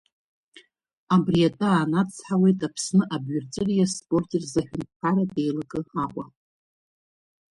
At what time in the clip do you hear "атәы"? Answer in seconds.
1.47-1.67